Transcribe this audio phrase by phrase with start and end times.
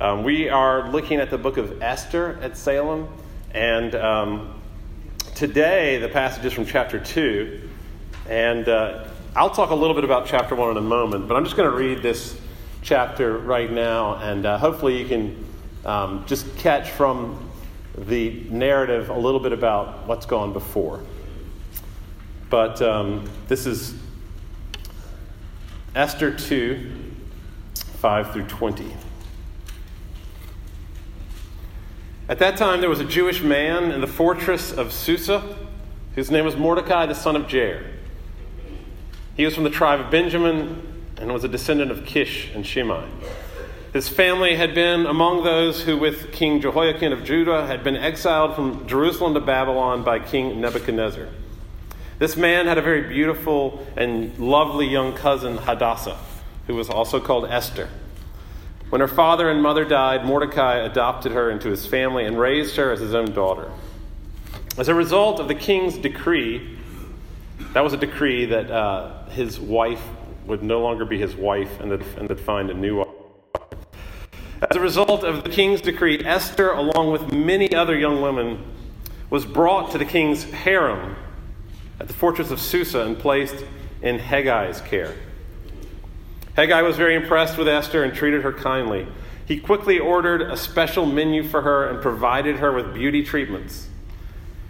[0.00, 3.08] Um, we are looking at the book of Esther at Salem,
[3.50, 4.62] and um,
[5.34, 7.68] today the passage is from chapter 2.
[8.28, 11.42] And uh, I'll talk a little bit about chapter 1 in a moment, but I'm
[11.42, 12.38] just going to read this
[12.80, 15.44] chapter right now, and uh, hopefully you can
[15.84, 17.50] um, just catch from
[17.96, 21.00] the narrative a little bit about what's gone before.
[22.50, 23.96] But um, this is
[25.96, 26.88] Esther 2
[27.74, 28.94] 5 through 20.
[32.28, 35.56] At that time, there was a Jewish man in the fortress of Susa
[36.14, 37.82] whose name was Mordecai, the son of Jair.
[39.34, 43.06] He was from the tribe of Benjamin and was a descendant of Kish and Shimei.
[43.94, 48.54] His family had been among those who, with King Jehoiakim of Judah, had been exiled
[48.54, 51.28] from Jerusalem to Babylon by King Nebuchadnezzar.
[52.18, 56.18] This man had a very beautiful and lovely young cousin, Hadassah,
[56.66, 57.88] who was also called Esther.
[58.90, 62.90] When her father and mother died, Mordecai adopted her into his family and raised her
[62.90, 63.70] as his own daughter.
[64.78, 66.78] As a result of the king's decree,
[67.74, 70.02] that was a decree that uh, his wife
[70.46, 73.08] would no longer be his wife and that, and that find a new wife.
[74.70, 78.64] As a result of the king's decree, Esther, along with many other young women,
[79.28, 81.14] was brought to the king's harem
[82.00, 83.64] at the fortress of Susa and placed
[84.00, 85.14] in Hegai's care.
[86.58, 89.06] Haggai was very impressed with Esther and treated her kindly.
[89.46, 93.86] He quickly ordered a special menu for her and provided her with beauty treatments.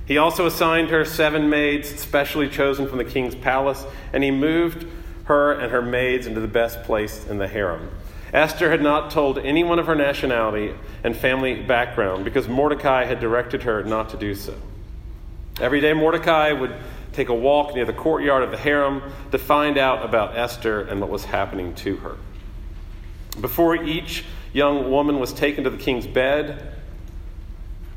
[0.05, 4.87] He also assigned her seven maids specially chosen from the king's palace, and he moved
[5.25, 7.91] her and her maids into the best place in the harem.
[8.35, 13.63] Esther had not told anyone of her nationality and family background because Mordecai had directed
[13.63, 14.53] her not to do so.
[15.59, 16.75] Every day, Mordecai would
[17.19, 19.03] take a walk near the courtyard of the harem
[19.33, 22.17] to find out about Esther and what was happening to her.
[23.41, 26.75] Before each young woman was taken to the king's bed,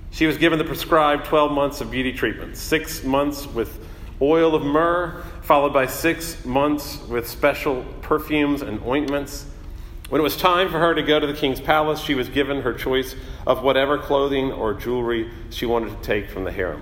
[0.09, 3.85] she was given the prescribed 12 months of beauty treatment six months with
[4.23, 9.45] oil of myrrh, followed by six months with special perfumes and ointments.
[10.09, 12.63] When it was time for her to go to the king's palace, she was given
[12.63, 13.15] her choice
[13.45, 16.81] of whatever clothing or jewelry she wanted to take from the harem.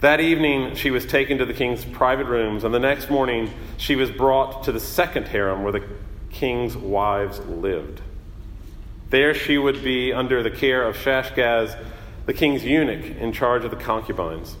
[0.00, 3.96] That evening, she was taken to the king's private rooms, and the next morning, she
[3.96, 5.84] was brought to the second harem where the
[6.30, 8.00] king's wives lived.
[9.10, 11.76] There, she would be under the care of Shaashgaz,
[12.26, 14.56] the king's eunuch, in charge of the concubines.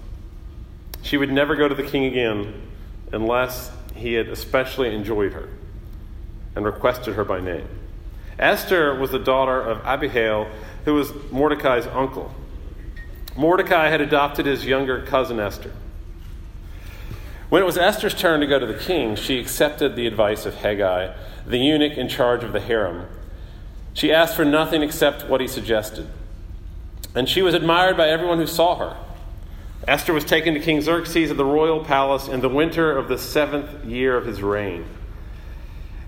[1.02, 2.60] She would never go to the king again
[3.12, 5.48] unless he had especially enjoyed her
[6.56, 7.68] and requested her by name.
[8.40, 10.48] Esther was the daughter of Abihail,
[10.84, 12.34] who was Mordecai's uncle.
[13.38, 15.70] Mordecai had adopted his younger cousin Esther.
[17.48, 20.56] When it was Esther's turn to go to the king, she accepted the advice of
[20.56, 21.14] Haggai,
[21.46, 23.06] the eunuch in charge of the harem.
[23.94, 26.08] She asked for nothing except what he suggested.
[27.14, 28.96] And she was admired by everyone who saw her.
[29.86, 33.18] Esther was taken to King Xerxes at the royal palace in the winter of the
[33.18, 34.84] seventh year of his reign.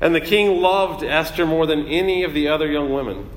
[0.00, 3.30] And the king loved Esther more than any of the other young women.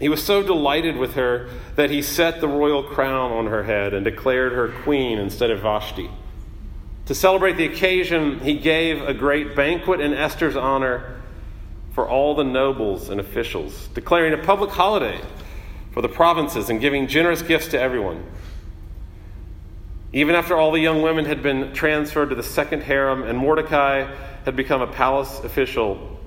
[0.00, 3.94] He was so delighted with her that he set the royal crown on her head
[3.94, 6.10] and declared her queen instead of Vashti.
[7.06, 11.20] To celebrate the occasion, he gave a great banquet in Esther's honor
[11.92, 15.20] for all the nobles and officials, declaring a public holiday
[15.92, 18.24] for the provinces and giving generous gifts to everyone.
[20.12, 24.12] Even after all the young women had been transferred to the second harem and Mordecai
[24.44, 26.20] had become a palace official,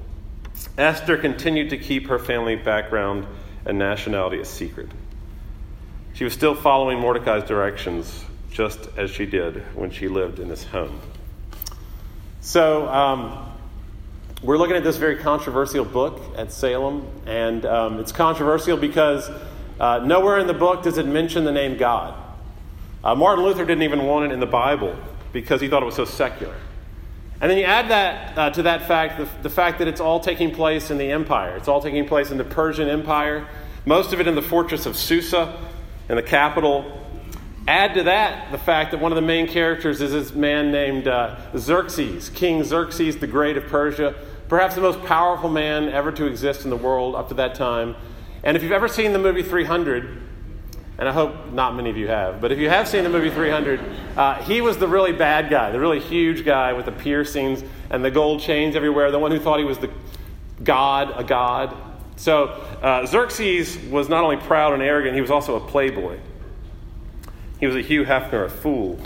[0.77, 3.25] Esther continued to keep her family background
[3.67, 4.89] and nationality a secret.
[6.13, 10.63] She was still following Mordecai's directions, just as she did when she lived in his
[10.63, 10.99] home.
[12.41, 13.51] So, um,
[14.41, 19.29] we're looking at this very controversial book at Salem, and um, it's controversial because
[19.79, 22.15] uh, nowhere in the book does it mention the name God.
[23.03, 24.95] Uh, Martin Luther didn't even want it in the Bible
[25.33, 26.55] because he thought it was so secular.
[27.39, 30.19] And then you add that uh, to that fact, the, the, fact that it's all
[30.19, 31.55] taking place in the empire.
[31.55, 33.47] It's all taking place in the Persian Empire,
[33.85, 35.55] most of it in the fortress of Susa,
[36.09, 37.03] in the capital.
[37.67, 41.07] Add to that the fact that one of the main characters is this man named
[41.07, 44.15] uh, Xerxes, King Xerxes the Great of Persia,
[44.49, 47.95] perhaps the most powerful man ever to exist in the world up to that time.
[48.43, 50.26] And if you've ever seen the movie 300,
[50.99, 53.29] and I hope not many of you have, but if you have seen the movie
[53.29, 53.79] 300,
[54.15, 58.03] uh, he was the really bad guy, the really huge guy with the piercings and
[58.03, 59.91] the gold chains everywhere, the one who thought he was the
[60.63, 61.75] god, a god.
[62.15, 62.45] So
[62.81, 66.17] uh, Xerxes was not only proud and arrogant, he was also a playboy.
[67.59, 68.99] He was a Hugh Hefner, a fool.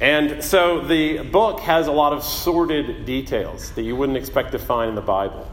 [0.00, 4.58] And so the book has a lot of sordid details that you wouldn't expect to
[4.58, 5.50] find in the Bible.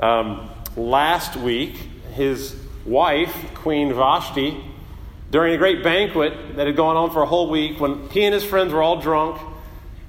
[0.00, 1.74] Um, last week,
[2.14, 2.56] his
[2.88, 4.64] wife, Queen Vashti,
[5.30, 8.32] during a great banquet that had gone on for a whole week, when he and
[8.32, 9.40] his friends were all drunk,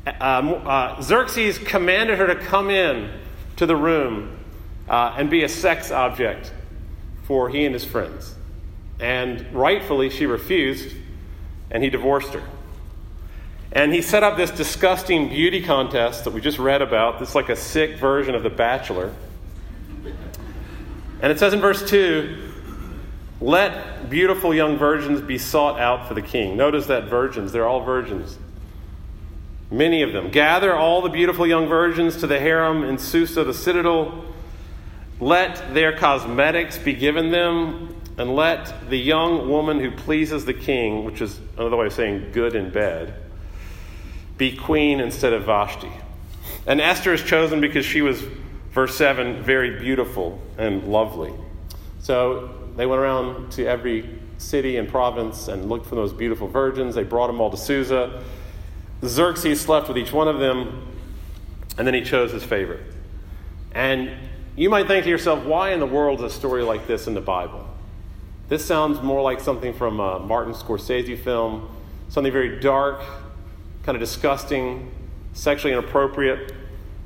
[0.07, 3.11] uh, uh, Xerxes commanded her to come in
[3.57, 4.37] to the room
[4.87, 6.53] uh, and be a sex object
[7.23, 8.35] for he and his friends.
[8.99, 10.95] And rightfully, she refused,
[11.69, 12.43] and he divorced her.
[13.71, 17.21] And he set up this disgusting beauty contest that we just read about.
[17.21, 19.13] It's like a sick version of The Bachelor.
[21.21, 22.48] And it says in verse 2
[23.41, 26.57] let beautiful young virgins be sought out for the king.
[26.57, 28.37] Notice that virgins, they're all virgins.
[29.71, 30.29] Many of them.
[30.29, 34.25] Gather all the beautiful young virgins to the harem in Susa, the citadel.
[35.19, 41.05] Let their cosmetics be given them, and let the young woman who pleases the king,
[41.05, 43.13] which is another way of saying good in bed,
[44.37, 45.91] be queen instead of Vashti.
[46.65, 48.21] And Esther is chosen because she was,
[48.71, 51.33] verse 7, very beautiful and lovely.
[52.01, 56.95] So they went around to every city and province and looked for those beautiful virgins.
[56.95, 58.23] They brought them all to Susa.
[59.03, 60.87] Xerxes slept with each one of them,
[61.77, 62.83] and then he chose his favorite.
[63.73, 64.11] And
[64.55, 67.15] you might think to yourself, why in the world is a story like this in
[67.15, 67.67] the Bible?
[68.47, 71.69] This sounds more like something from a Martin Scorsese film,
[72.07, 73.01] something very dark,
[73.83, 74.89] kind of disgusting,
[75.33, 76.53] sexually inappropriate.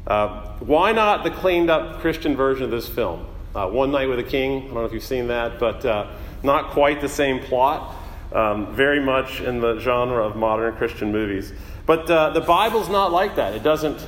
[0.06, 3.26] Uh, why not the cleaned up Christian version of this film?
[3.56, 4.64] Uh, One Night with a King.
[4.64, 6.12] I don't know if you've seen that, but uh,
[6.42, 7.96] not quite the same plot.
[8.32, 11.54] Um, very much in the genre of modern Christian movies.
[11.86, 13.54] But uh, the Bible's not like that.
[13.54, 14.04] It doesn't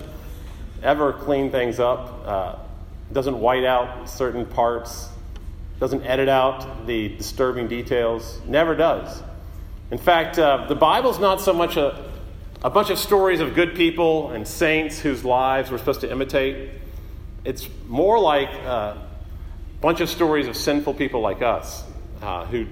[0.82, 2.56] ever clean things up, uh,
[3.10, 5.10] it doesn't white out certain parts,
[5.80, 8.42] doesn't edit out the disturbing details.
[8.46, 9.22] Never does.
[9.92, 12.04] In fact, uh, the Bible's not so much a,
[12.64, 16.72] a bunch of stories of good people and saints whose lives we're supposed to imitate.
[17.44, 18.96] It's more like uh,
[19.82, 21.84] bunch of stories of sinful people like us
[22.22, 22.68] uh, who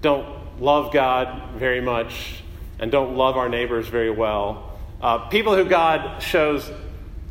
[0.00, 2.42] don't love God very much
[2.78, 4.78] and don't love our neighbors very well.
[5.00, 6.70] Uh, people who God shows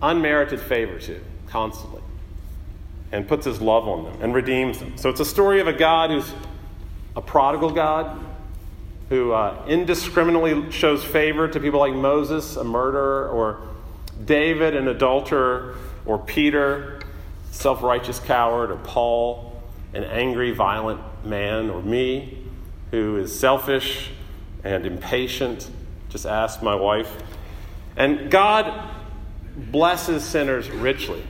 [0.02, 2.02] unmerited favor to constantly
[3.12, 4.98] and puts his love on them and redeems them.
[4.98, 6.32] So it's a story of a God who's
[7.16, 8.20] a prodigal God
[9.10, 13.62] who uh, indiscriminately shows favor to people like Moses, a murderer, or
[14.24, 16.95] David, an adulterer, or Peter,
[17.56, 19.62] self righteous coward, or Paul,
[19.94, 22.44] an angry, violent man, or me,
[22.92, 24.12] who is selfish
[24.63, 25.69] and impatient.
[26.10, 27.16] Just ask my wife.
[27.96, 28.90] And God
[29.56, 31.24] blesses sinners richly.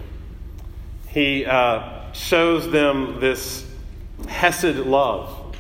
[1.07, 3.65] He uh, shows them this
[4.27, 5.55] Hesed love,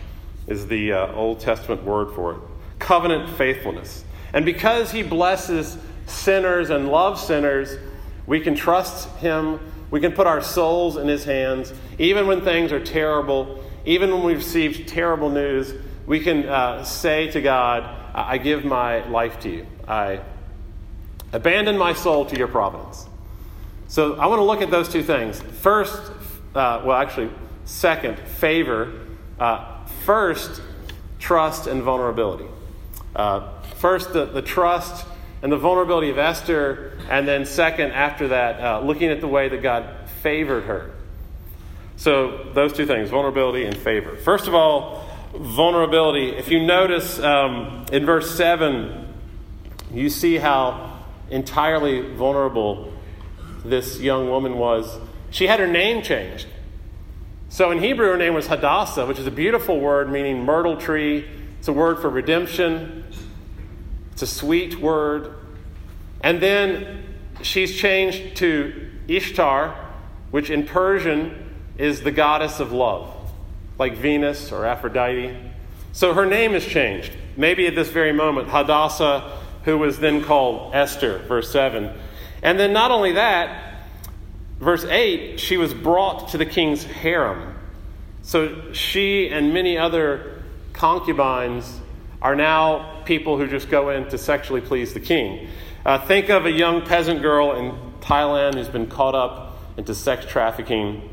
[0.47, 2.39] is the uh, Old Testament word for it.
[2.79, 4.03] Covenant faithfulness.
[4.33, 5.77] And because He blesses
[6.07, 7.77] sinners and loves sinners,
[8.25, 9.59] we can trust Him
[9.91, 14.23] we can put our souls in His hands, even when things are terrible, even when
[14.23, 15.73] we've received terrible news.
[16.05, 17.83] We can uh, say to God,
[18.13, 19.65] I give my life to you.
[19.87, 20.21] I
[21.33, 23.07] abandon my soul to your providence.
[23.87, 25.39] So I want to look at those two things.
[25.39, 26.11] First,
[26.55, 27.29] uh, well, actually,
[27.65, 28.91] second, favor.
[29.39, 30.61] Uh, first,
[31.19, 32.45] trust and vulnerability.
[33.15, 35.05] Uh, first, the, the trust
[35.41, 39.49] and the vulnerability of Esther, and then second, after that, uh, looking at the way
[39.49, 40.91] that God favored her.
[41.97, 44.17] So, those two things vulnerability and favor.
[44.17, 46.29] First of all, vulnerability.
[46.29, 49.13] If you notice um, in verse 7,
[49.91, 50.99] you see how
[51.29, 52.93] entirely vulnerable
[53.63, 54.97] this young woman was.
[55.31, 56.47] She had her name changed.
[57.49, 61.25] So, in Hebrew, her name was Hadassah, which is a beautiful word meaning myrtle tree.
[61.59, 63.04] It's a word for redemption.
[64.15, 65.33] It's a sweet word.
[66.21, 67.03] And then
[67.41, 69.75] she's changed to Ishtar,
[70.31, 73.13] which in Persian is the goddess of love,
[73.77, 75.37] like Venus or Aphrodite.
[75.91, 77.11] So her name has changed.
[77.35, 81.91] Maybe at this very moment, Hadassah, who was then called Esther, verse 7.
[82.41, 83.81] And then not only that,
[84.61, 87.53] verse 8, she was brought to the king's harem.
[88.21, 90.41] So she and many other
[90.71, 91.81] concubines
[92.21, 95.47] are now people who just go in to sexually please the king.
[95.85, 100.25] Uh, think of a young peasant girl in Thailand who's been caught up into sex
[100.25, 101.09] trafficking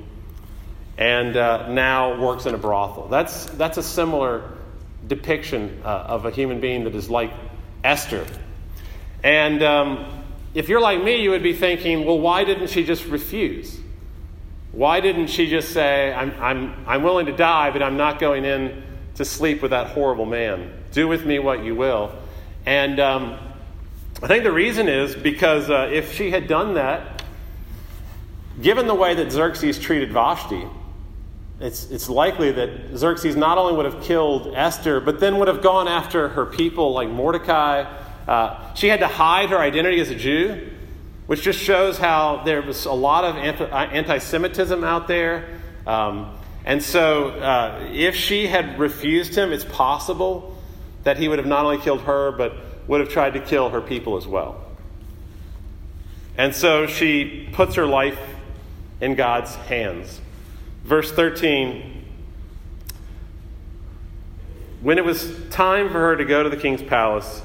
[0.97, 3.09] and uh, now works in a brothel.
[3.09, 4.51] That's, that's a similar
[5.07, 7.33] depiction uh, of a human being that is like
[7.83, 8.27] Esther.
[9.23, 13.05] And um, if you're like me, you would be thinking, well, why didn't she just
[13.07, 13.79] refuse?
[14.73, 18.45] Why didn't she just say, I'm, I'm, I'm willing to die, but I'm not going
[18.45, 18.83] in
[19.17, 20.73] to sleep with that horrible man?
[20.93, 22.13] Do with me what you will.
[22.67, 23.39] And um,
[24.23, 27.23] I think the reason is because uh, if she had done that,
[28.61, 30.65] given the way that Xerxes treated Vashti,
[31.61, 35.63] it's, it's likely that Xerxes not only would have killed Esther, but then would have
[35.63, 37.85] gone after her people like Mordecai.
[38.29, 40.71] Uh, she had to hide her identity as a Jew,
[41.27, 45.59] which just shows how there was a lot of anti Semitism out there.
[45.87, 50.57] Um, and so, uh, if she had refused him, it's possible
[51.05, 52.55] that he would have not only killed her, but
[52.87, 54.65] would have tried to kill her people as well.
[56.37, 58.19] And so she puts her life
[59.01, 60.21] in God's hands.
[60.85, 62.05] Verse 13
[64.81, 67.43] When it was time for her to go to the king's palace,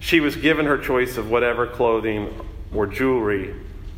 [0.00, 2.34] she was given her choice of whatever clothing
[2.74, 3.54] or jewelry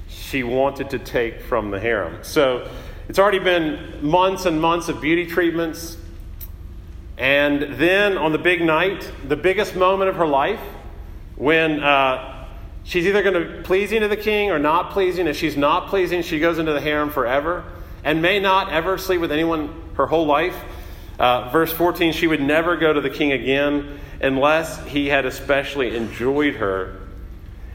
[0.08, 2.18] she wanted to take from the harem.
[2.22, 2.68] So
[3.08, 5.96] it's already been months and months of beauty treatments.
[7.16, 10.60] And then on the big night, the biggest moment of her life,
[11.36, 12.46] when uh,
[12.84, 15.26] she's either going to pleasing to the king or not pleasing.
[15.26, 17.64] If she's not pleasing, she goes into the harem forever
[18.04, 20.56] and may not ever sleep with anyone her whole life.
[21.18, 25.96] Uh, verse 14, she would never go to the king again unless he had especially
[25.96, 27.00] enjoyed her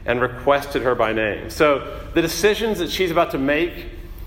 [0.04, 1.50] and requested her by name.
[1.50, 3.86] So the decisions that she's about to make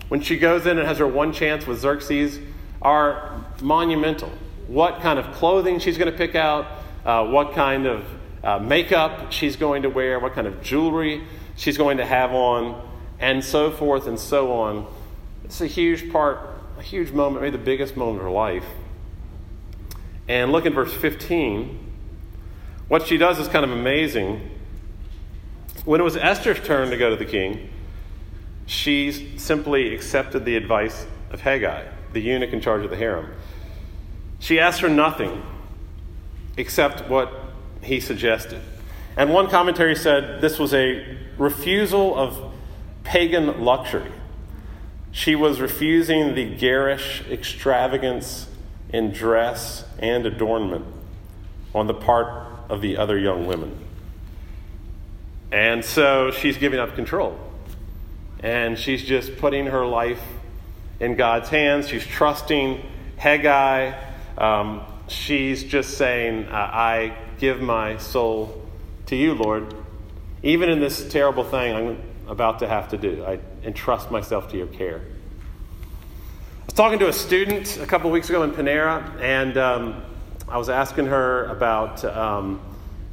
[0.10, 2.40] when she goes in and has her one chance with Xerxes
[2.82, 4.32] are monumental.
[4.68, 6.66] What kind of clothing she's going to pick out,
[7.06, 8.06] uh, what kind of
[8.44, 11.24] uh, makeup she's going to wear, what kind of jewelry
[11.56, 12.90] she's going to have on,
[13.20, 14.88] and so forth and so on.
[15.46, 16.40] It's a huge part,
[16.78, 18.66] a huge moment, maybe the biggest moment of her life.
[20.28, 21.80] And look in verse 15.
[22.88, 24.50] What she does is kind of amazing.
[25.86, 27.70] When it was Esther's turn to go to the king,
[28.66, 33.34] she simply accepted the advice of Haggai, the eunuch in charge of the harem.
[34.44, 35.42] She asked for nothing
[36.58, 37.32] except what
[37.82, 38.60] he suggested.
[39.16, 42.52] And one commentary said this was a refusal of
[43.06, 44.12] pagan luxury.
[45.14, 48.50] She was refusing the garish extravagance
[48.90, 50.88] in dress and adornment
[51.74, 53.80] on the part of the other young women.
[55.54, 57.40] And so she's giving up control.
[58.42, 60.22] And she's just putting her life
[61.00, 61.88] in God's hands.
[61.88, 62.84] She's trusting
[63.18, 64.10] Hegai.
[64.38, 68.62] Um, she's just saying, I give my soul
[69.08, 69.74] to you, Lord.
[70.42, 74.58] Even in this terrible thing I'm about to have to do, I entrust myself to
[74.58, 75.02] your care.
[76.62, 80.04] I was talking to a student a couple weeks ago in Panera, and um,
[80.48, 82.62] I was asking her about um,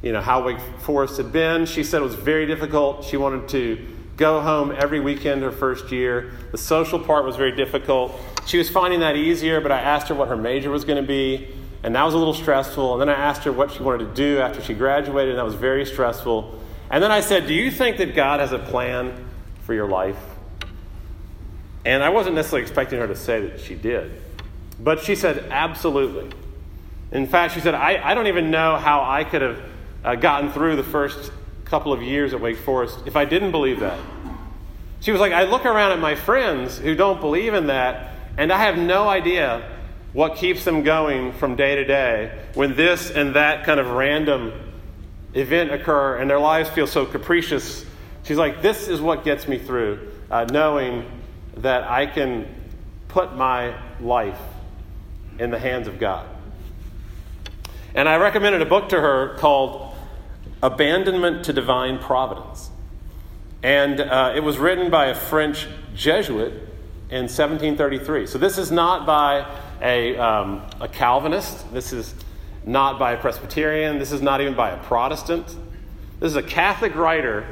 [0.01, 1.65] you know how Wake Forest had been.
[1.65, 3.05] She said it was very difficult.
[3.05, 3.87] She wanted to
[4.17, 6.31] go home every weekend her first year.
[6.51, 8.19] The social part was very difficult.
[8.45, 11.07] She was finding that easier, but I asked her what her major was going to
[11.07, 11.47] be.
[11.83, 12.93] And that was a little stressful.
[12.93, 15.45] And then I asked her what she wanted to do after she graduated, and that
[15.45, 16.59] was very stressful.
[16.89, 19.25] And then I said, Do you think that God has a plan
[19.63, 20.19] for your life?
[21.83, 24.21] And I wasn't necessarily expecting her to say that she did.
[24.79, 26.29] But she said, Absolutely.
[27.11, 29.61] In fact, she said, I, I don't even know how I could have
[30.03, 31.31] uh, gotten through the first
[31.65, 33.99] couple of years at Wake Forest if I didn't believe that.
[34.99, 38.51] She was like, I look around at my friends who don't believe in that, and
[38.51, 39.67] I have no idea
[40.13, 44.51] what keeps them going from day to day when this and that kind of random
[45.33, 47.85] event occur and their lives feel so capricious.
[48.23, 51.09] She's like, This is what gets me through, uh, knowing
[51.57, 52.53] that I can
[53.07, 54.39] put my life
[55.39, 56.27] in the hands of God.
[57.93, 59.95] And I recommended a book to her called
[60.63, 62.69] Abandonment to Divine Providence.
[63.63, 66.70] And uh, it was written by a French Jesuit
[67.11, 68.25] in 1733.
[68.25, 69.45] So this is not by
[69.81, 71.71] a, um, a Calvinist.
[71.73, 72.15] This is
[72.65, 73.99] not by a Presbyterian.
[73.99, 75.45] This is not even by a Protestant.
[76.21, 77.45] This is a Catholic writer,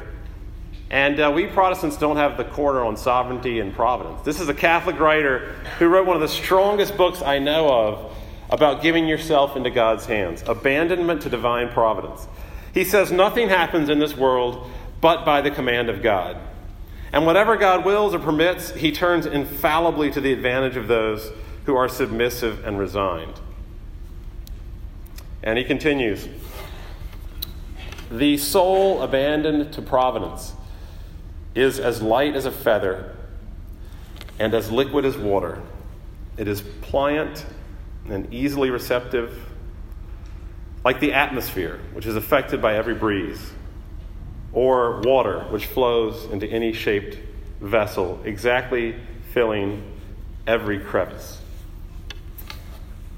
[0.90, 4.22] and uh, we Protestants don't have the corner on sovereignty and providence.
[4.22, 8.16] This is a Catholic writer who wrote one of the strongest books I know of
[8.48, 12.26] about giving yourself into God's hands abandonment to divine providence.
[12.72, 16.36] He says, Nothing happens in this world but by the command of God.
[17.12, 21.32] And whatever God wills or permits, he turns infallibly to the advantage of those
[21.66, 23.40] who are submissive and resigned.
[25.42, 26.28] And he continues
[28.10, 30.52] The soul abandoned to providence
[31.54, 33.16] is as light as a feather
[34.38, 35.60] and as liquid as water.
[36.36, 37.44] It is pliant
[38.08, 39.46] and easily receptive,
[40.84, 43.52] like the atmosphere, which is affected by every breeze,
[44.52, 47.16] or water, which flows into any shaped
[47.60, 48.96] vessel, exactly
[49.32, 49.82] filling
[50.46, 51.38] every crevice.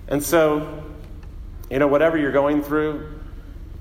[0.09, 0.85] And so,
[1.71, 3.09] you know, whatever you're going through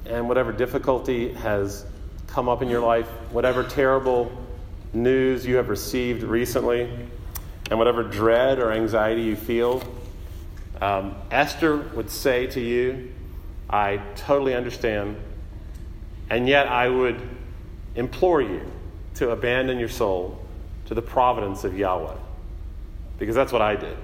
[0.05, 1.85] and whatever difficulty has
[2.27, 4.31] come up in your life, whatever terrible
[4.93, 6.89] news you have received recently,
[7.69, 9.81] and whatever dread or anxiety you feel,
[10.81, 13.11] um, Esther would say to you,
[13.69, 15.15] I totally understand,
[16.29, 17.21] and yet I would
[17.95, 18.61] implore you
[19.15, 20.39] to abandon your soul
[20.85, 22.15] to the providence of Yahweh.
[23.17, 23.97] Because that's what I did.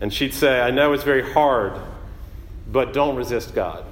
[0.00, 1.80] And she'd say, I know it's very hard,
[2.70, 3.84] but don't resist God.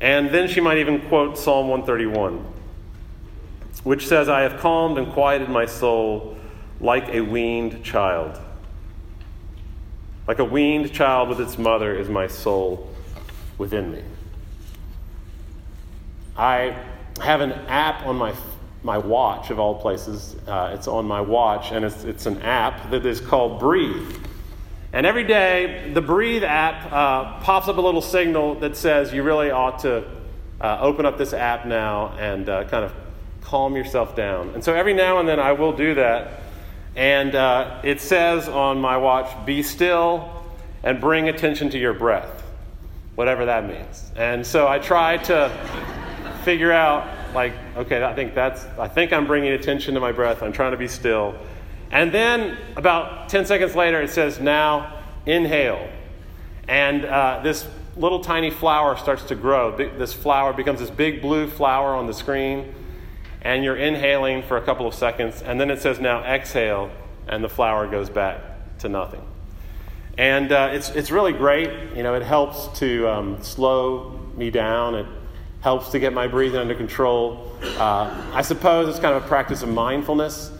[0.00, 2.44] And then she might even quote Psalm 131,
[3.84, 6.36] which says, I have calmed and quieted my soul
[6.80, 8.38] like a weaned child.
[10.26, 12.90] Like a weaned child with its mother is my soul
[13.58, 14.02] within me.
[16.36, 16.76] I
[17.20, 18.34] have an app on my,
[18.82, 20.36] my watch, of all places.
[20.46, 24.16] Uh, it's on my watch, and it's, it's an app that is called Breathe.
[24.92, 29.22] And every day, the Breathe app uh, pops up a little signal that says you
[29.22, 30.04] really ought to
[30.60, 32.92] uh, open up this app now and uh, kind of
[33.40, 34.50] calm yourself down.
[34.50, 36.40] And so every now and then I will do that.
[36.94, 40.44] And uh, it says on my watch, be still
[40.82, 42.42] and bring attention to your breath,
[43.14, 44.12] whatever that means.
[44.14, 45.50] And so I try to
[46.44, 50.42] figure out, like, okay, I think that's, I think I'm bringing attention to my breath.
[50.42, 51.34] I'm trying to be still.
[51.90, 55.88] And then about 10 seconds later, it says, Now inhale.
[56.68, 59.76] And uh, this little tiny flower starts to grow.
[59.76, 62.74] This flower becomes this big blue flower on the screen.
[63.42, 65.42] And you're inhaling for a couple of seconds.
[65.42, 66.90] And then it says, Now exhale.
[67.28, 69.22] And the flower goes back to nothing.
[70.18, 71.96] And uh, it's, it's really great.
[71.96, 74.94] You know, it helps to um, slow me down.
[74.94, 75.06] It
[75.62, 77.52] helps to get my breathing under control.
[77.78, 80.50] Uh, I suppose it's kind of a practice of mindfulness.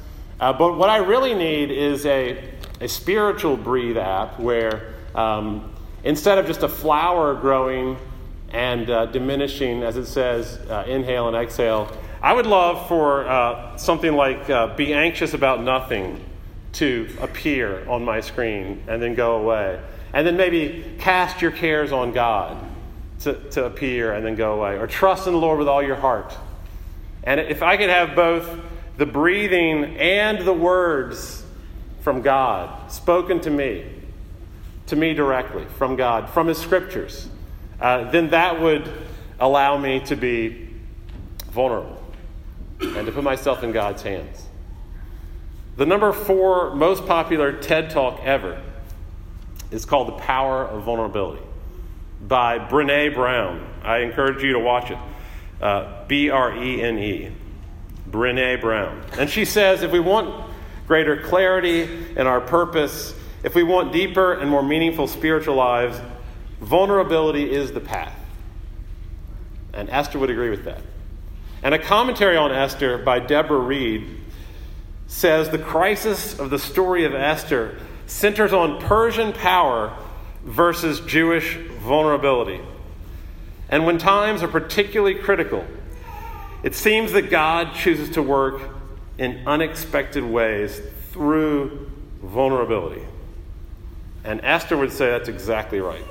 [0.41, 2.43] Uh, but what I really need is a,
[2.81, 5.73] a spiritual breathe app where um,
[6.05, 7.99] instead of just a flower growing
[8.51, 11.91] and uh, diminishing, as it says, uh, inhale and exhale,
[12.23, 16.25] I would love for uh, something like uh, be anxious about nothing
[16.75, 19.81] to appear on my screen and then go away.
[20.13, 22.72] And then maybe cast your cares on God
[23.23, 24.79] to, to appear and then go away.
[24.79, 26.37] Or trust in the Lord with all your heart.
[27.25, 28.49] And if I could have both
[28.97, 31.45] the breathing and the words
[32.01, 33.87] from God spoken to me,
[34.87, 37.29] to me directly from God, from His scriptures,
[37.81, 38.91] uh, then that would
[39.39, 40.69] allow me to be
[41.51, 42.03] vulnerable
[42.81, 44.47] and to put myself in God's hands.
[45.77, 48.61] The number four most popular TED talk ever
[49.71, 51.43] is called The Power of Vulnerability
[52.23, 53.67] by Brene Brown.
[53.83, 54.99] I encourage you to watch it.
[55.61, 57.33] Uh, B R E N E.
[58.11, 59.05] Brene Brown.
[59.19, 60.51] And she says if we want
[60.87, 61.83] greater clarity
[62.17, 66.01] in our purpose, if we want deeper and more meaningful spiritual lives,
[66.61, 68.19] vulnerability is the path.
[69.73, 70.83] And Esther would agree with that.
[71.63, 74.19] And a commentary on Esther by Deborah Reid
[75.07, 79.97] says the crisis of the story of Esther centers on Persian power
[80.45, 82.61] versus Jewish vulnerability.
[83.69, 85.65] And when times are particularly critical,
[86.63, 88.63] it seems that God chooses to work
[89.19, 91.91] in unexpected ways through
[92.23, 93.03] vulnerability.
[94.25, 96.05] And Esther would say that's exactly right.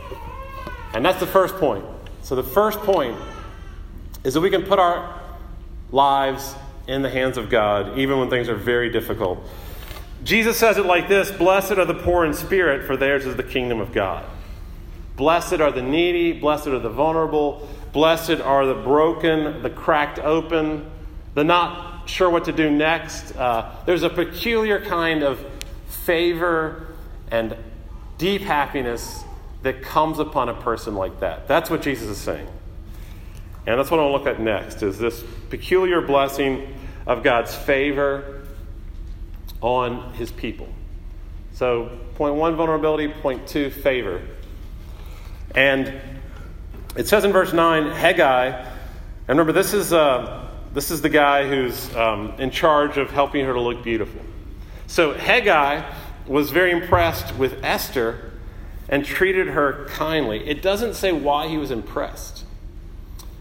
[0.94, 1.86] And that's the first point.
[2.24, 3.18] So, the first point
[4.24, 5.20] is that we can put our
[5.92, 6.54] lives
[6.88, 9.40] in the hands of God, even when things are very difficult.
[10.24, 13.44] Jesus says it like this Blessed are the poor in spirit, for theirs is the
[13.44, 14.26] kingdom of God.
[15.22, 20.90] Blessed are the needy, blessed are the vulnerable, Blessed are the broken, the cracked open,
[21.36, 23.36] the not sure what to do next.
[23.36, 25.46] Uh, there's a peculiar kind of
[25.88, 26.88] favor
[27.30, 27.56] and
[28.18, 29.24] deep happiness
[29.62, 31.48] that comes upon a person like that.
[31.48, 32.48] That's what Jesus is saying.
[33.68, 37.54] And that's what I want to look at next is this peculiar blessing of God's
[37.54, 38.42] favor
[39.62, 40.68] on his people.
[41.54, 43.10] So, point one, vulnerability.
[43.10, 44.24] Point two, favor.
[45.56, 45.94] And
[46.96, 51.48] it says in verse 9, Haggai, and remember, this is, uh, this is the guy
[51.48, 54.22] who's um, in charge of helping her to look beautiful.
[54.88, 55.90] So Haggai
[56.28, 58.32] was very impressed with Esther
[58.90, 60.48] and treated her kindly.
[60.48, 62.46] It doesn't say why he was impressed.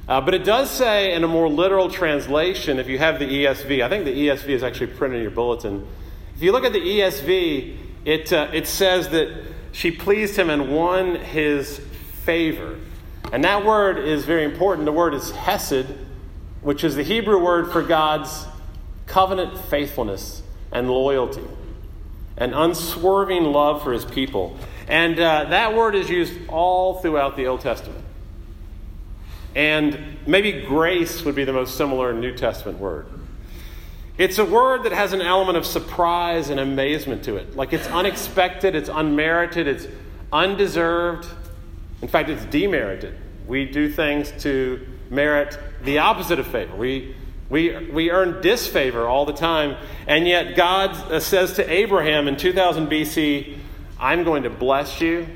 [0.09, 3.83] Uh, but it does say in a more literal translation, if you have the ESV,
[3.83, 5.87] I think the ESV is actually printed in your bulletin.
[6.35, 10.75] If you look at the ESV, it, uh, it says that she pleased him and
[10.75, 11.81] won his
[12.25, 12.79] favor.
[13.33, 14.87] And that word is very important.
[14.87, 15.87] The word is hesed,
[16.63, 18.47] which is the Hebrew word for God's
[19.07, 21.45] covenant faithfulness and loyalty,
[22.37, 24.57] an unswerving love for his people.
[24.89, 28.05] And uh, that word is used all throughout the Old Testament.
[29.55, 33.07] And maybe grace would be the most similar New Testament word.
[34.17, 37.57] It's a word that has an element of surprise and amazement to it.
[37.57, 39.87] Like it's unexpected, it's unmerited, it's
[40.33, 41.27] undeserved.
[42.03, 43.15] In fact, it's demerited.
[43.47, 46.77] We do things to merit the opposite of favor.
[46.77, 47.15] We,
[47.49, 49.77] we, we earn disfavor all the time.
[50.07, 53.59] And yet, God uh, says to Abraham in 2000 BC,
[53.99, 55.27] I'm going to bless you.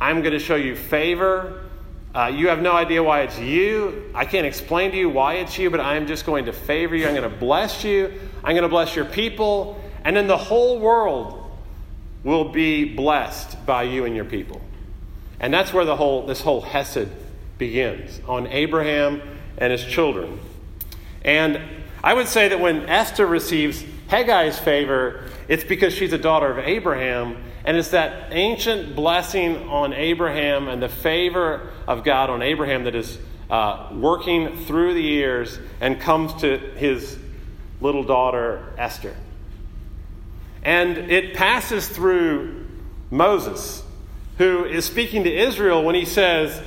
[0.00, 1.64] I'm going to show you favor.
[2.14, 4.10] Uh, you have no idea why it's you.
[4.14, 7.06] I can't explain to you why it's you, but I'm just going to favor you.
[7.06, 8.12] I'm going to bless you.
[8.42, 9.80] I'm going to bless your people.
[10.04, 11.52] And then the whole world
[12.24, 14.60] will be blessed by you and your people.
[15.40, 17.08] And that's where the whole, this whole Hesed
[17.58, 19.22] begins on Abraham
[19.58, 20.38] and his children.
[21.22, 21.60] And
[22.02, 26.58] I would say that when Esther receives Haggai's favor, it's because she's a daughter of
[26.58, 32.84] Abraham, and it's that ancient blessing on Abraham and the favor of God on Abraham
[32.84, 33.18] that is
[33.50, 37.18] uh, working through the years and comes to his
[37.80, 39.14] little daughter Esther.
[40.62, 42.66] And it passes through
[43.10, 43.82] Moses,
[44.40, 46.62] who is speaking to Israel when he says,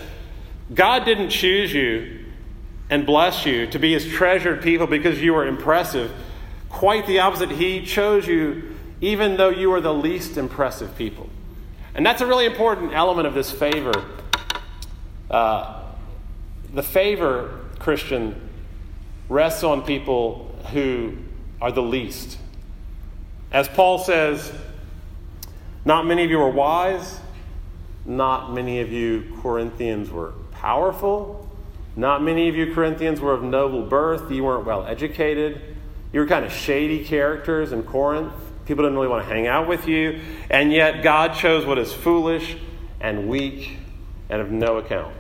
[0.75, 2.23] God didn't choose you
[2.88, 6.12] and bless you to be his treasured people because you were impressive.
[6.69, 7.49] Quite the opposite.
[7.49, 11.27] He chose you even though you were the least impressive people.
[11.95, 14.05] And that's a really important element of this favor.
[15.31, 15.81] Uh,
[16.75, 18.39] the favor, Christian,
[19.29, 21.17] rests on people who
[21.59, 22.38] are the least.
[23.51, 24.53] As Paul says,
[25.86, 27.19] not many of you are wise,
[28.06, 31.50] not many of you Corinthians were powerful.
[31.96, 34.32] Not many of you Corinthians were of noble birth.
[34.32, 35.62] You weren't well educated.
[36.12, 38.34] You were kind of shady characters in Corinth.
[38.66, 40.20] People didn't really want to hang out with you.
[40.50, 42.58] And yet, God chose what is foolish
[43.00, 43.78] and weak
[44.30, 45.16] and of no account.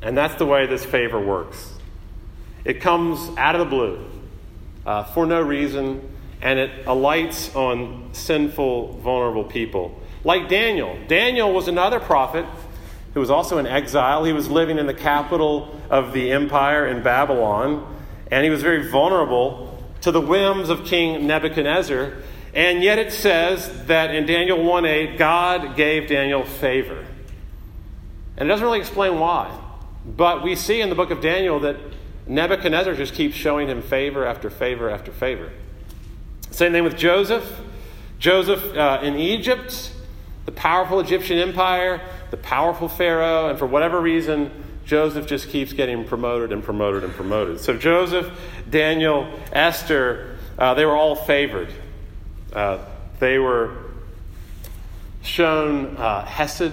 [0.00, 1.74] And that's the way this favor works.
[2.64, 4.04] It comes out of the blue
[4.86, 6.08] uh, for no reason,
[6.40, 10.00] and it alights on sinful, vulnerable people.
[10.24, 10.98] Like Daniel.
[11.06, 12.44] Daniel was another prophet
[13.14, 14.24] who was also in exile.
[14.24, 17.96] He was living in the capital of the empire in Babylon,
[18.30, 22.14] and he was very vulnerable to the whims of King Nebuchadnezzar.
[22.54, 27.04] And yet it says that in Daniel 1 8, God gave Daniel favor.
[28.36, 29.52] And it doesn't really explain why.
[30.04, 31.76] But we see in the book of Daniel that
[32.26, 35.50] Nebuchadnezzar just keeps showing him favor after favor after favor.
[36.50, 37.60] Same thing with Joseph.
[38.18, 39.92] Joseph uh, in Egypt,
[40.48, 44.50] the powerful Egyptian empire, the powerful Pharaoh, and for whatever reason,
[44.86, 47.60] Joseph just keeps getting promoted and promoted and promoted.
[47.60, 48.30] So Joseph,
[48.70, 51.68] Daniel, Esther, uh, they were all favored.
[52.50, 52.78] Uh,
[53.20, 53.76] they were
[55.20, 56.72] shown uh, Hesed.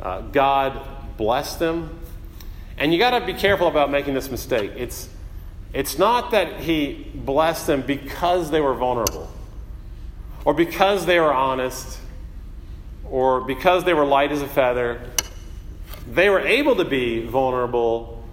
[0.00, 0.80] Uh, God
[1.18, 2.00] blessed them.
[2.78, 4.72] And you got to be careful about making this mistake.
[4.74, 5.10] It's,
[5.74, 9.30] it's not that He blessed them because they were vulnerable
[10.46, 12.00] or because they were honest
[13.10, 15.00] or because they were light as a feather,
[16.10, 18.24] they were able to be vulnerable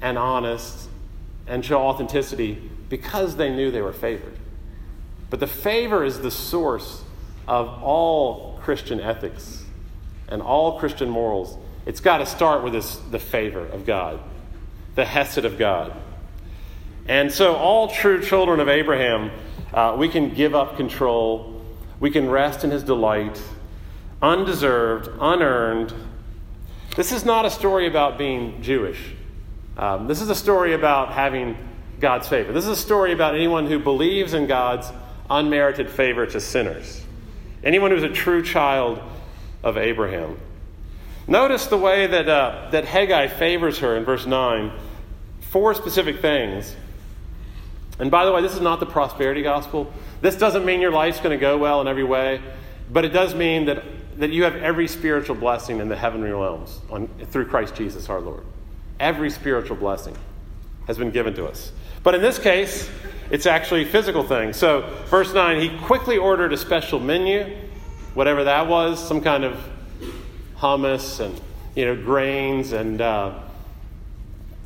[0.00, 0.88] and honest
[1.46, 4.36] and show authenticity because they knew they were favored.
[5.28, 7.02] But the favor is the source
[7.46, 9.64] of all Christian ethics
[10.28, 11.56] and all Christian morals.
[11.86, 14.20] It's got to start with this, the favor of God,
[14.94, 15.92] the hesed of God.
[17.06, 19.30] And so, all true children of Abraham,
[19.72, 21.64] uh, we can give up control,
[21.98, 23.40] we can rest in his delight,
[24.22, 25.94] undeserved, unearned.
[26.96, 29.14] This is not a story about being Jewish.
[29.76, 31.56] Um, this is a story about having
[32.00, 32.52] God's favor.
[32.52, 34.90] This is a story about anyone who believes in God's
[35.30, 37.02] unmerited favor to sinners.
[37.62, 39.00] Anyone who's a true child
[39.62, 40.38] of Abraham.
[41.26, 44.72] Notice the way that, uh, that Haggai favors her in verse 9.
[45.40, 46.74] Four specific things.
[47.98, 49.92] And by the way, this is not the prosperity gospel.
[50.22, 52.40] This doesn't mean your life's going to go well in every way,
[52.90, 53.84] but it does mean that
[54.16, 58.20] that you have every spiritual blessing in the heavenly realms on, through Christ Jesus our
[58.20, 58.44] Lord.
[58.98, 60.16] Every spiritual blessing
[60.86, 61.72] has been given to us.
[62.02, 62.90] But in this case,
[63.30, 64.52] it's actually physical thing.
[64.52, 67.56] So, verse 9, he quickly ordered a special menu,
[68.14, 69.58] whatever that was, some kind of
[70.56, 71.40] hummus and
[71.74, 73.38] you know grains and uh,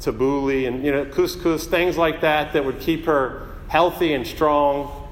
[0.00, 5.08] tabbouleh and you know couscous, things like that that would keep her healthy and strong.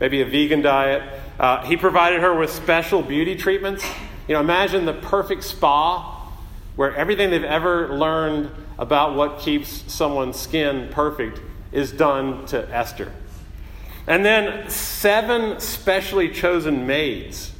[0.00, 1.02] Maybe a vegan diet.
[1.42, 3.84] Uh, he provided her with special beauty treatments.
[4.28, 6.32] You know, imagine the perfect spa
[6.76, 11.40] where everything they've ever learned about what keeps someone's skin perfect
[11.72, 13.12] is done to Esther.
[14.06, 17.52] And then seven specially chosen maids.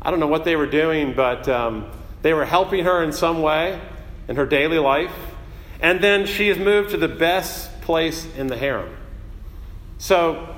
[0.00, 1.90] I don't know what they were doing, but um,
[2.22, 3.78] they were helping her in some way
[4.28, 5.14] in her daily life.
[5.80, 8.96] And then she is moved to the best place in the harem.
[9.98, 10.55] So,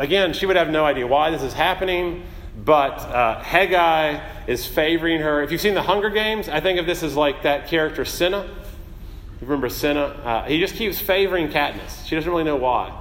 [0.00, 2.24] again, she would have no idea why this is happening,
[2.56, 5.42] but uh, Hegai is favoring her.
[5.42, 8.44] If you've seen the Hunger Games, I think of this as like that character Cinna.
[8.44, 10.00] You remember Cinna?
[10.00, 12.06] Uh, he just keeps favoring Katniss.
[12.06, 12.98] She doesn't really know why,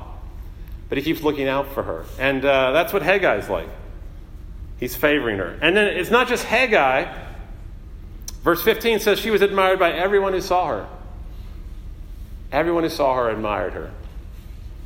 [0.90, 2.06] but he keeps looking out for her.
[2.20, 3.70] And uh, that's what Hegai's like.
[4.78, 5.58] He's favoring her.
[5.62, 7.28] And then it's not just Hegai.
[8.44, 10.88] Verse 15 says she was admired by everyone who saw her.
[12.52, 13.92] Everyone who saw her admired her.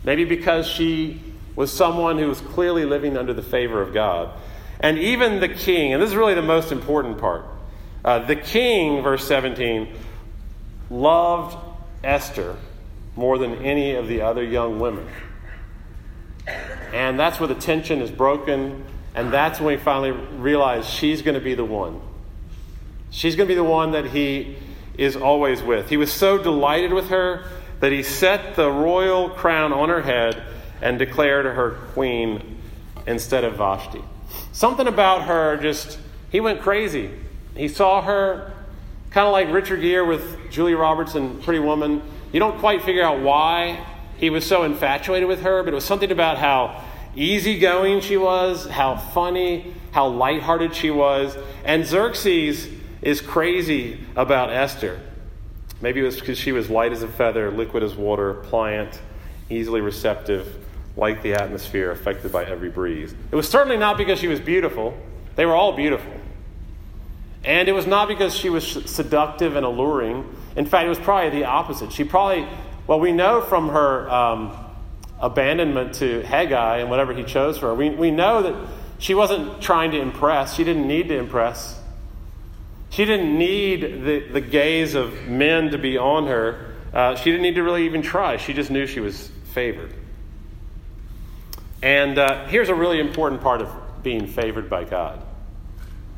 [0.03, 4.31] Maybe because she was someone who was clearly living under the favor of God.
[4.79, 7.45] And even the king, and this is really the most important part
[8.05, 9.95] uh, the king, verse 17,
[10.89, 11.55] loved
[12.03, 12.57] Esther
[13.15, 15.07] more than any of the other young women.
[16.91, 18.83] And that's where the tension is broken,
[19.15, 22.01] and that's when we finally realize she's going to be the one.
[23.09, 24.57] She's going to be the one that he
[24.97, 25.89] is always with.
[25.89, 27.45] He was so delighted with her
[27.79, 30.43] that he set the royal crown on her head
[30.83, 32.59] and declared her queen
[33.07, 34.01] instead of Vashti.
[34.51, 35.97] Something about her just,
[36.29, 37.09] he went crazy.
[37.55, 38.51] He saw her
[39.09, 42.01] kind of like Richard Gere with Julia Roberts and Pretty Woman.
[42.33, 43.85] You don't quite figure out why
[44.17, 46.83] he was so infatuated with her, but it was something about how
[47.15, 51.37] easygoing she was, how funny, how lighthearted she was.
[51.63, 52.67] And Xerxes
[53.01, 54.99] is crazy about Esther.
[55.79, 58.99] Maybe it was because she was light as a feather, liquid as water, pliant,
[59.49, 60.62] easily receptive,
[60.95, 63.15] like the atmosphere, affected by every breeze.
[63.31, 64.95] It was certainly not because she was beautiful.
[65.35, 66.13] They were all beautiful.
[67.43, 70.33] And it was not because she was seductive and alluring.
[70.55, 71.91] In fact, it was probably the opposite.
[71.91, 72.47] She probably,
[72.87, 74.55] well, we know from her um,
[75.19, 78.55] abandonment to Hegai and whatever he chose for her, we, we know that
[78.99, 80.55] she wasn't trying to impress.
[80.55, 81.79] She didn't need to impress.
[82.91, 86.75] She didn't need the, the gaze of men to be on her.
[86.93, 88.37] Uh, she didn't need to really even try.
[88.37, 89.93] She just knew she was favored.
[91.83, 93.69] And uh, here's a really important part of
[94.03, 95.21] being favored by God.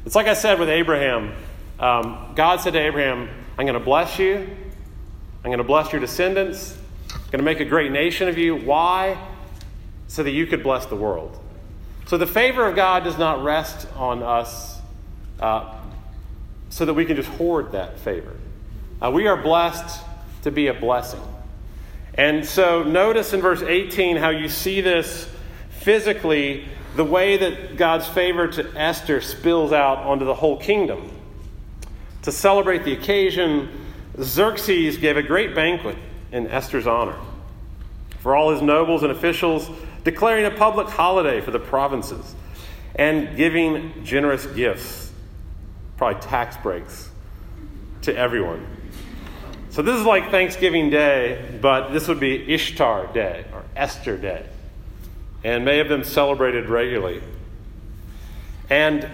[0.06, 1.34] It's like I said with Abraham.
[1.80, 4.48] Um, God said to Abraham, I'm going to bless you.
[5.44, 6.78] I'm going to bless your descendants.
[7.12, 8.56] I'm going to make a great nation of you.
[8.56, 9.18] Why?
[10.08, 11.36] So that you could bless the world.
[12.06, 14.80] So the favor of God does not rest on us
[15.40, 15.80] uh,
[16.70, 18.36] so that we can just hoard that favor.
[19.02, 20.00] Uh, we are blessed
[20.44, 21.24] to be a blessing.
[22.14, 25.28] And so notice in verse 18 how you see this
[25.86, 31.12] physically, the way that God's favor to Esther spills out onto the whole kingdom.
[32.24, 33.70] To celebrate the occasion,
[34.20, 35.96] Xerxes gave a great banquet
[36.32, 37.16] in Esther's honor
[38.18, 39.70] for all his nobles and officials,
[40.04, 42.34] declaring a public holiday for the provinces
[42.96, 45.12] and giving generous gifts
[45.98, 47.12] probably tax breaks
[48.02, 48.66] to everyone.
[49.70, 54.48] So this is like Thanksgiving Day, but this would be Ishtar Day or Esther Day.
[55.46, 57.22] And may have been celebrated regularly.
[58.68, 59.08] And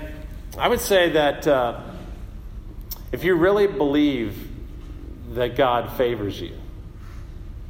[0.58, 1.82] I would say that uh,
[3.12, 4.48] if you really believe
[5.32, 6.54] that God favors you,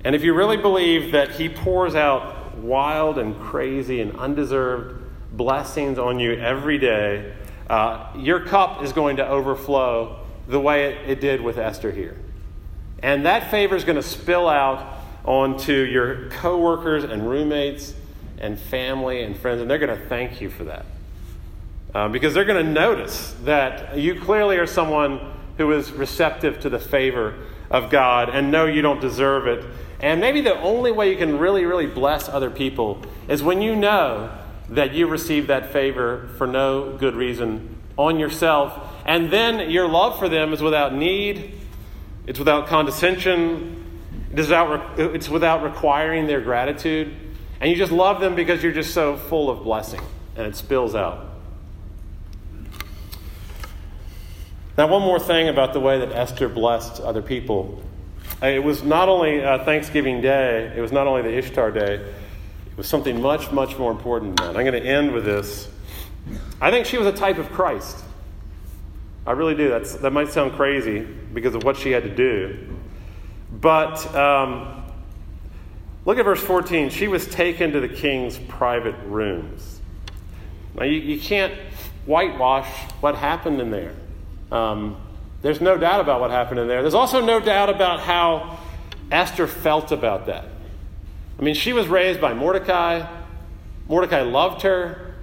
[0.05, 5.97] and if you really believe that He pours out wild and crazy and undeserved blessings
[5.97, 7.33] on you every day,
[7.67, 12.15] uh, your cup is going to overflow the way it, it did with Esther here.
[13.01, 17.95] And that favor is going to spill out onto your coworkers and roommates
[18.41, 20.85] and family and friends, and they're going to thank you for that.
[21.93, 25.19] Uh, because they're going to notice that you clearly are someone
[25.57, 27.35] who is receptive to the favor
[27.69, 29.63] of God and know you don't deserve it.
[29.99, 33.75] And maybe the only way you can really, really bless other people is when you
[33.75, 34.35] know
[34.69, 38.87] that you receive that favor for no good reason on yourself.
[39.05, 41.59] And then your love for them is without need,
[42.25, 43.99] it's without condescension,
[44.31, 47.13] it is without, it's without requiring their gratitude.
[47.61, 50.01] And you just love them because you're just so full of blessing,
[50.35, 51.27] and it spills out.
[54.77, 57.83] Now, one more thing about the way that Esther blessed other people.
[58.41, 62.87] It was not only Thanksgiving Day, it was not only the Ishtar Day, it was
[62.87, 64.59] something much, much more important than that.
[64.59, 65.69] I'm going to end with this.
[66.59, 68.03] I think she was a type of Christ.
[69.27, 69.69] I really do.
[69.69, 72.57] That's, that might sound crazy because of what she had to do.
[73.51, 74.80] But um,
[76.05, 76.89] look at verse 14.
[76.89, 79.79] She was taken to the king's private rooms.
[80.75, 81.53] Now, you, you can't
[82.05, 82.69] whitewash
[83.01, 83.93] what happened in there.
[84.51, 84.97] Um,
[85.41, 86.81] there's no doubt about what happened in there.
[86.81, 88.59] There's also no doubt about how
[89.11, 90.45] Esther felt about that.
[91.39, 93.07] I mean, she was raised by Mordecai.
[93.87, 95.15] Mordecai loved her.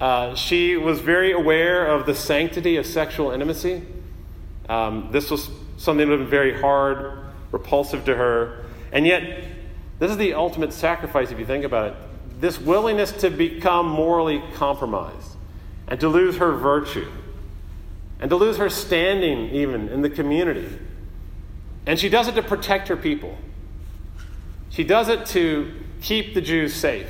[0.00, 3.82] Uh, she was very aware of the sanctity of sexual intimacy.
[4.68, 8.64] Um, this was something that would have been very hard, repulsive to her.
[8.92, 9.44] And yet,
[10.02, 11.96] this is the ultimate sacrifice if you think about it.
[12.40, 15.36] this willingness to become morally compromised
[15.86, 17.08] and to lose her virtue
[18.18, 20.76] and to lose her standing even in the community.
[21.86, 23.38] And she does it to protect her people.
[24.70, 27.06] She does it to keep the Jews safe.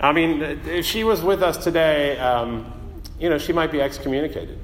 [0.00, 2.74] I mean, if she was with us today, um,
[3.20, 4.58] you know, she might be excommunicated.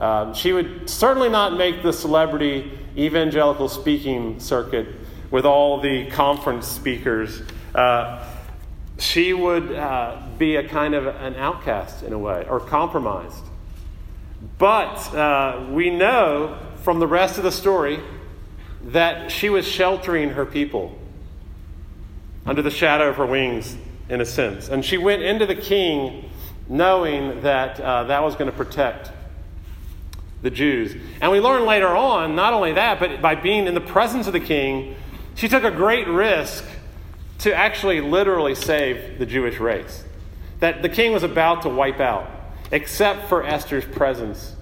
[0.00, 4.88] Um, she would certainly not make the celebrity evangelical speaking circuit
[5.32, 7.42] with all the conference speakers.
[7.74, 8.24] Uh,
[8.98, 13.44] she would uh, be a kind of an outcast in a way, or compromised.
[14.58, 17.98] But uh, we know from the rest of the story
[18.84, 20.96] that she was sheltering her people
[22.44, 23.76] under the shadow of her wings,
[24.08, 24.68] in a sense.
[24.68, 26.28] And she went into the king
[26.68, 29.10] knowing that uh, that was going to protect
[30.42, 30.94] the Jews.
[31.20, 34.32] And we learn later on, not only that, but by being in the presence of
[34.32, 34.96] the king,
[35.42, 36.64] she took a great risk
[37.40, 40.04] to actually literally save the Jewish race.
[40.60, 42.30] That the king was about to wipe out,
[42.70, 44.54] except for Esther's presence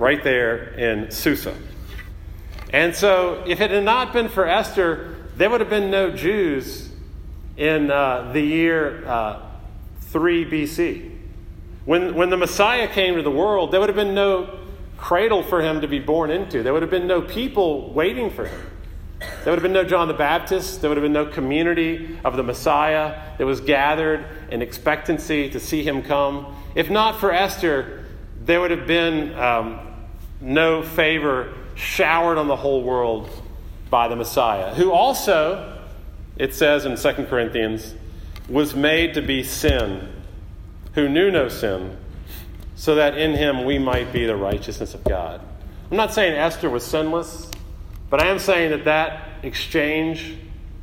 [0.00, 1.54] right there in Susa.
[2.72, 6.90] And so, if it had not been for Esther, there would have been no Jews
[7.56, 9.46] in uh, the year uh,
[10.00, 11.18] 3 BC.
[11.84, 14.58] When, when the Messiah came to the world, there would have been no
[14.96, 16.64] cradle for him to be born into.
[16.64, 18.72] There would have been no people waiting for him.
[19.18, 20.80] There would have been no John the Baptist.
[20.80, 25.60] There would have been no community of the Messiah that was gathered in expectancy to
[25.60, 26.54] see him come.
[26.74, 28.04] If not for Esther,
[28.44, 29.80] there would have been um,
[30.40, 33.30] no favor showered on the whole world
[33.90, 35.80] by the Messiah, who also,
[36.36, 37.94] it says in 2 Corinthians,
[38.48, 40.08] was made to be sin,
[40.94, 41.96] who knew no sin,
[42.74, 45.40] so that in him we might be the righteousness of God.
[45.90, 47.50] I'm not saying Esther was sinless,
[48.10, 50.36] but I am saying that that exchange,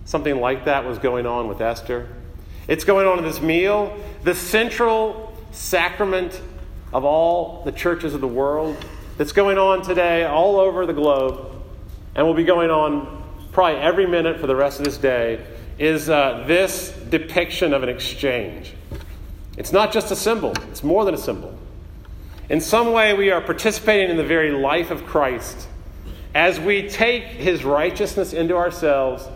[0.05, 2.07] something like that, was going on with Esther.
[2.67, 3.97] It's going on in this meal.
[4.23, 6.41] The central sacrament
[6.91, 8.75] of all the churches of the world
[9.17, 11.61] that's going on today all over the globe
[12.15, 15.45] and will be going on probably every minute for the rest of this day
[15.79, 18.73] is uh, this depiction of an exchange.
[19.57, 21.57] It's not just a symbol, it's more than a symbol.
[22.49, 25.67] In some way, we are participating in the very life of Christ
[26.33, 29.27] as we take his righteousness into ourselves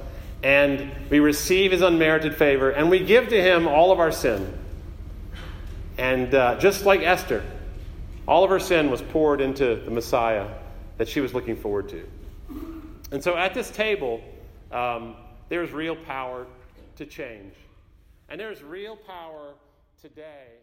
[0.44, 4.52] and we receive his unmerited favor and we give to him all of our sin.
[5.98, 7.44] And uh, just like Esther,
[8.28, 10.48] all of her sin was poured into the Messiah
[10.98, 12.08] that she was looking forward to.
[13.12, 14.22] And so at this table,
[14.72, 15.16] um,
[15.50, 16.46] there's real power
[16.98, 17.54] to change.
[18.30, 19.54] And there's real power
[20.02, 20.57] today